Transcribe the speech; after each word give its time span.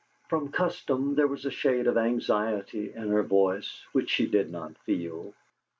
From 0.29 0.51
custom 0.51 1.13
there 1.13 1.27
was 1.27 1.45
a 1.45 1.51
shade 1.51 1.85
of 1.85 1.95
anxiety 1.95 2.91
in 2.91 3.09
her 3.09 3.21
voice 3.21 3.83
which 3.91 4.09
she 4.09 4.25
did 4.25 4.49
not 4.49 4.75
feel. 4.79 5.35